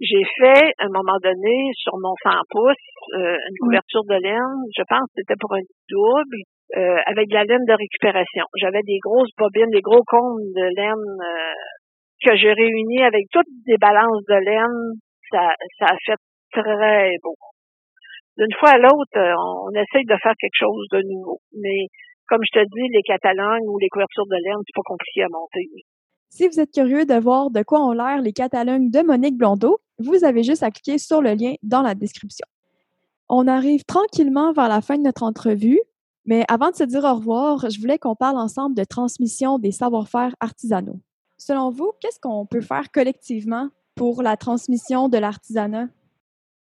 [0.00, 2.88] J'ai fait, à un moment donné, sur mon 100 pouces,
[3.20, 5.60] euh, une couverture de laine, je pense que c'était pour un
[5.92, 6.40] double,
[6.76, 8.44] euh, avec de la laine de récupération.
[8.56, 11.60] J'avais des grosses bobines, des gros cônes de laine euh,
[12.24, 14.80] que j'ai réunis avec toutes des balances de laine.
[15.28, 16.20] Ça, ça a fait
[16.56, 17.36] très beau.
[18.38, 21.40] D'une fois à l'autre, on essaye de faire quelque chose de nouveau.
[21.60, 21.92] Mais
[22.26, 25.28] comme je te dis, les catalogues ou les couvertures de laine, c'est pas compliqué à
[25.28, 25.68] monter.
[26.30, 29.80] Si vous êtes curieux de voir de quoi ont l'air les catalogues de Monique Blondeau,
[29.98, 32.46] vous avez juste à cliquer sur le lien dans la description.
[33.28, 35.80] On arrive tranquillement vers la fin de notre entrevue,
[36.24, 39.72] mais avant de se dire au revoir, je voulais qu'on parle ensemble de transmission des
[39.72, 41.00] savoir-faire artisanaux.
[41.36, 45.88] Selon vous, qu'est-ce qu'on peut faire collectivement pour la transmission de l'artisanat?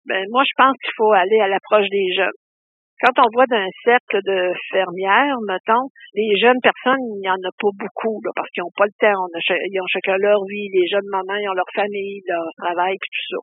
[0.07, 2.42] Ben, moi, je pense qu'il faut aller à l'approche des jeunes.
[3.03, 7.51] Quand on voit d'un cercle de fermières, mettons, les jeunes personnes, il n'y en a
[7.59, 9.27] pas beaucoup, là, parce qu'ils n'ont pas le temps.
[9.27, 10.71] ils ont chacun leur vie.
[10.71, 13.41] Les jeunes mamans, ils ont leur famille, leur travail, puis tout ça.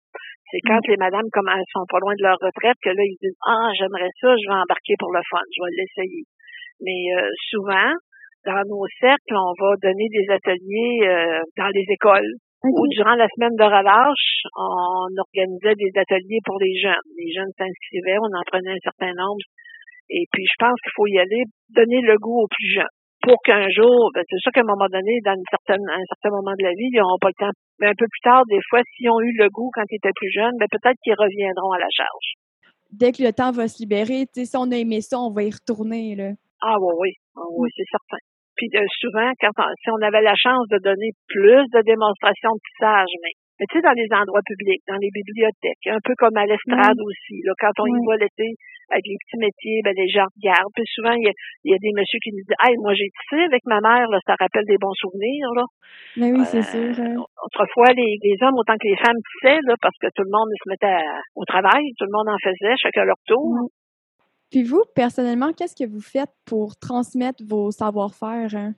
[0.47, 0.89] C'est quand mm.
[0.95, 3.67] les madames, comme elles sont pas loin de leur retraite, que là, ils disent Ah,
[3.75, 6.23] j'aimerais ça, je vais embarquer pour le fun, je vais l'essayer.
[6.79, 7.91] Mais euh, souvent,
[8.47, 12.31] dans nos cercles, on va donner des ateliers euh, dans les écoles.
[12.59, 12.91] Ou mm-hmm.
[12.91, 17.07] durant la semaine de relâche, on organisait des ateliers pour les jeunes.
[17.15, 19.43] Les jeunes s'inscrivaient, on en prenait un certain nombre.
[20.09, 22.95] Et puis, je pense qu'il faut y aller, donner le goût aux plus jeunes.
[23.21, 26.35] Pour qu'un jour, ben, c'est sûr qu'à un moment donné, dans une certaine, un certain
[26.35, 27.55] moment de la vie, ils n'auront pas le temps.
[27.79, 30.15] Mais un peu plus tard, des fois, s'ils ont eu le goût quand ils étaient
[30.15, 32.27] plus jeunes, ben, peut-être qu'ils reviendront à la charge.
[32.91, 35.51] Dès que le temps va se libérer, si on a aimé ça, on va y
[35.51, 36.31] retourner, là.
[36.61, 38.19] Ah oui, oui, ah, oui, c'est certain.
[38.59, 42.63] Puis euh, souvent, quand si on avait la chance de donner plus de démonstrations de
[42.67, 43.31] tissage, mais,
[43.63, 47.39] tu sais, dans les endroits publics, dans les bibliothèques, un peu comme à l'estrade aussi,
[47.47, 48.51] là, quand on y va l'été
[48.91, 50.75] avec les petits métiers, ben les gens regardent.
[50.75, 53.63] Puis souvent, il y a, des messieurs qui nous disent Hey, moi j'ai tissé avec
[53.63, 55.47] ma mère, là, ça rappelle des bons souvenirs.
[55.55, 55.63] Là.
[56.19, 56.91] Mais oui, c'est sûr.
[56.99, 57.15] Hein.
[57.15, 60.51] Autrefois, les, les, hommes autant que les femmes tissaient, là, parce que tout le monde
[60.51, 60.99] se mettait
[61.39, 63.71] au travail, tout le monde en faisait, chacun leur tour.
[64.49, 68.49] Puis vous, personnellement, qu'est-ce que vous faites pour transmettre vos savoir-faire?
[68.57, 68.73] Hein?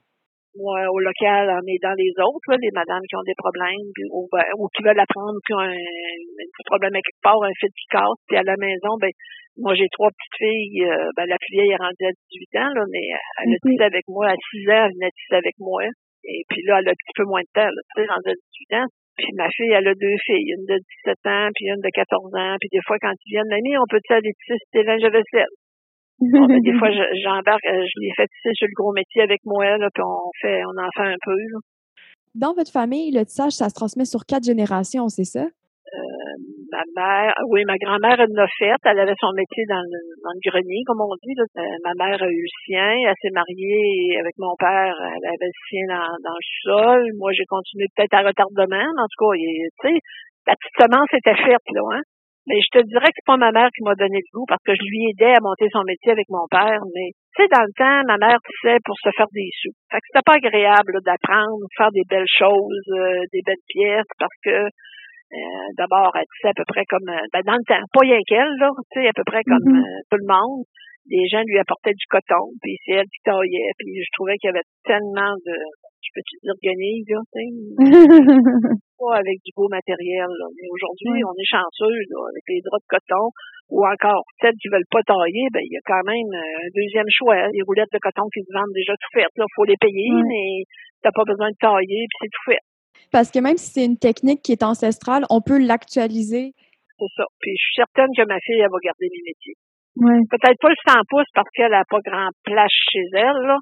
[0.52, 4.28] Moi, au local, est dans les autres, là, les madames qui ont des problèmes, ou,
[4.28, 7.72] ben, ou qui veulent apprendre, qui ont un, un problème à quelque part, un fil
[7.72, 9.08] qui casse, puis à la maison, ben
[9.56, 12.72] moi j'ai trois petites filles, euh, ben la plus vieille est rendue à 18 ans,
[12.76, 13.04] là, mais
[13.40, 15.88] elle a tissé avec moi, à 6 ans, elle venait tisser avec moi.
[16.28, 18.36] Et puis là, elle a un petit peu moins de temps, là, tu sais, rendue
[18.36, 18.88] à 18 ans.
[19.16, 20.76] Puis ma fille, elle a deux filles, une de
[21.08, 22.56] 17 ans, puis une de 14 ans.
[22.60, 25.08] Puis des fois, quand ils viennent, mamie, on peut aller tisser si t'es linge à
[25.08, 25.52] vaisselle
[26.22, 26.88] des fois,
[27.22, 30.30] j'embarque, euh, je, les fais tisser sur le gros métier avec moi, là, puis on
[30.40, 31.36] fait, on en fait un peu.
[32.34, 35.44] Dans votre famille, le tissage, ça se transmet sur quatre générations, c'est ça?
[35.44, 36.34] Euh,
[36.72, 38.72] ma mère, oui, ma grand-mère, elle l'a fait.
[38.84, 41.36] Elle avait son métier dans le, dans le grenier, comme on dit.
[41.36, 41.44] Là.
[41.60, 42.96] Euh, ma mère a eu le sien.
[43.04, 44.94] Elle s'est mariée avec mon père.
[44.96, 47.00] Elle avait le sien dans, dans le sol.
[47.18, 48.88] Moi, j'ai continué peut-être à retardement.
[48.96, 49.98] En tout cas, tu sais,
[50.46, 52.02] la petite semence était faite, là, hein.
[52.46, 54.62] Mais je te dirais que c'est pas ma mère qui m'a donné le goût parce
[54.66, 56.82] que je lui aidais à monter son métier avec mon père.
[56.90, 59.74] Mais tu sais, dans le temps, ma mère tissait pour se faire des sous.
[59.90, 64.38] Fait que c'était pas agréable d'apprendre, faire des belles choses, euh, des belles pièces parce
[64.42, 68.04] que euh, d'abord, elle tissait à peu près comme euh, ben, dans le temps, pas
[68.04, 70.02] rien qu'elle, là, tu sais, à peu près comme mm-hmm.
[70.10, 70.66] tout le monde.
[71.08, 74.48] Les gens lui apportaient du coton, puis c'est elle qui taillait, puis je trouvais qu'il
[74.48, 75.56] y avait tellement de
[76.02, 76.66] je peux te là, tu
[78.98, 80.46] pas avec du beau matériel, là.
[80.58, 83.26] Mais aujourd'hui, on est chanceux, là, avec les draps de coton,
[83.70, 86.70] ou encore, celles qui veulent pas tailler, ben, il y a quand même euh, un
[86.74, 87.48] deuxième choix.
[87.54, 89.46] Les roulettes de coton qui se vendent déjà tout faites, là.
[89.54, 90.66] Faut les payer, mais
[91.02, 92.62] t'as pas besoin de tailler, puis c'est tout fait.
[93.10, 96.52] Parce que même si c'est une technique qui est ancestrale, on peut l'actualiser.
[96.98, 97.26] C'est ça.
[97.40, 99.56] Puis je suis certaine que ma fille, elle va garder mes métiers.
[100.30, 103.58] Peut-être pas le 100 pouces parce qu'elle a pas grand place chez elle, là.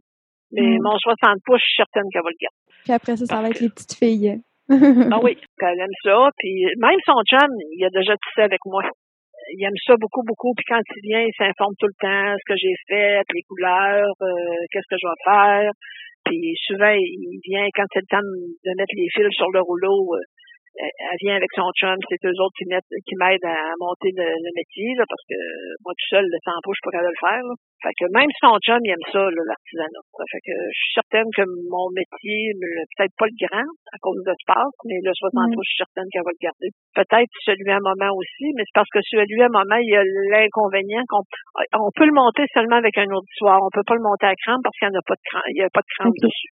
[0.53, 0.83] Mais mm.
[0.83, 2.63] mon 60 pouces, je suis certaine qu'elle va le garder.
[2.85, 4.41] Puis après ça, ça va être les petites filles.
[4.71, 6.31] ah oui, elle aime ça.
[6.39, 8.83] Puis même son chum, il a déjà tissé avec moi.
[9.53, 10.55] Il aime ça beaucoup, beaucoup.
[10.55, 14.15] Puis quand il vient, il s'informe tout le temps ce que j'ai fait, les couleurs,
[14.23, 15.71] euh, qu'est-ce que je vais faire.
[16.25, 20.15] Puis souvent, il vient quand c'est le temps de mettre les fils sur le rouleau.
[20.15, 20.23] Euh,
[20.79, 24.95] elle vient avec son chum, c'est eux autres qui qui m'aident à monter le, métier,
[24.95, 25.39] là, parce que
[25.83, 27.47] moi tout seul, le temps je suis pas le faire.
[27.81, 30.05] Fait que même son chum, il aime ça, l'artisanat.
[30.13, 32.53] Fait que je suis certaine que mon métier,
[32.93, 35.57] peut-être pas le grand à cause de passe, mais le 60 mm.
[35.57, 36.69] je suis certaine qu'elle va le garder.
[36.93, 39.89] Peut-être celui à un moment aussi, mais c'est parce que celui à un moment, il
[39.89, 41.25] y a l'inconvénient qu'on
[41.81, 43.65] on peut le monter seulement avec un auditoire.
[43.65, 45.57] On peut pas le monter à crampe parce qu'il n'y a pas de crampe, il
[45.57, 46.53] y a pas de crampe dessus.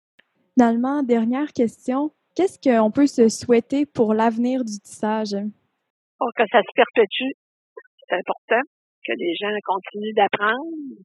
[0.56, 2.10] Finalement, dernière question.
[2.34, 5.36] Qu'est-ce qu'on peut se souhaiter pour l'avenir du tissage?
[6.20, 7.36] Oh, que ça se perpétue.
[8.08, 8.64] C'est important.
[9.04, 11.04] Que les gens continuent d'apprendre.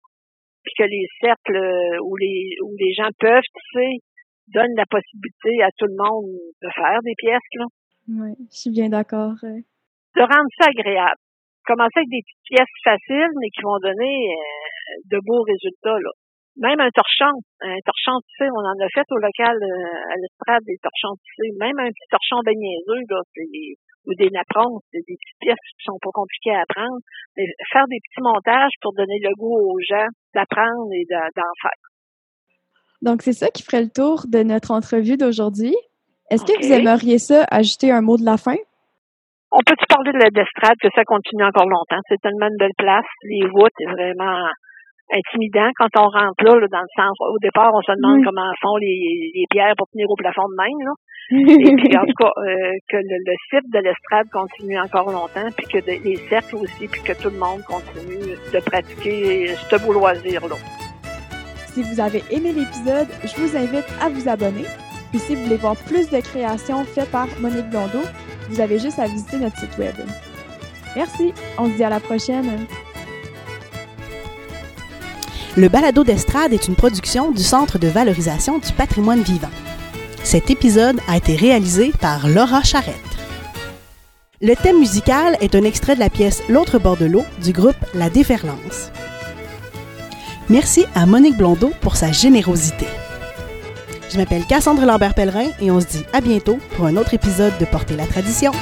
[0.63, 1.59] Puis que les cercles
[2.03, 3.99] où les, où les gens peuvent tisser
[4.47, 7.65] donnent la possibilité à tout le monde de faire des pièces, là.
[8.09, 9.35] Oui, je suis bien d'accord.
[10.15, 11.21] de rendre ça agréable.
[11.65, 15.95] Commencer avec des petites pièces faciles, mais qui vont donner euh, de beaux résultats.
[15.95, 16.11] Là.
[16.59, 20.63] Même un torchon, un torchon tissé, on en a fait au local euh, à l'estrade
[20.67, 21.55] des torchons tissés.
[21.57, 23.19] Même un petit torchon de niaiseux, là,
[24.05, 26.99] ou des napperons, des petites pièces qui sont pas compliquées à apprendre.
[27.37, 31.83] Mais faire des petits montages pour donner le goût aux gens d'apprendre et d'en faire.
[33.01, 35.75] Donc, c'est ça qui ferait le tour de notre entrevue d'aujourd'hui.
[36.29, 38.55] Est-ce que vous aimeriez ça ajouter un mot de la fin?
[39.51, 42.01] On peut-tu parler de l'estrade, que ça continue encore longtemps?
[42.09, 43.05] C'est tellement une belle place.
[43.23, 44.47] Les voûtes, c'est vraiment
[45.13, 47.15] intimidant quand on rentre là, dans le sens.
[47.21, 50.57] Au départ, on se demande comment font les, les, pierres pour tenir au plafond de
[50.57, 50.79] même.
[50.81, 50.93] Là.
[51.31, 55.67] Et puis, en tout cas, euh, que le, site de l'estrade continue encore longtemps, puis
[55.67, 60.55] que les cercles aussi, puis que tout le monde continue de pratiquer ce beau loisir-là.
[61.73, 64.65] Si vous avez aimé l'épisode, je vous invite à vous abonner.
[65.09, 68.05] Puis si vous voulez voir plus de créations faites par Monique Blondeau,
[68.49, 69.95] vous avez juste à visiter notre site web.
[70.95, 72.67] Merci, on se dit à la prochaine.
[75.55, 79.51] Le balado d'estrade est une production du Centre de valorisation du patrimoine vivant.
[80.23, 82.95] Cet épisode a été réalisé par Laura Charrette.
[84.41, 87.75] Le thème musical est un extrait de la pièce L'autre bord de l'eau du groupe
[87.93, 88.91] La Déferlance.
[90.49, 92.87] Merci à Monique Blondeau pour sa générosité.
[94.09, 97.65] Je m'appelle Cassandre Lambert-Pellerin et on se dit à bientôt pour un autre épisode de
[97.65, 98.53] Porter la tradition.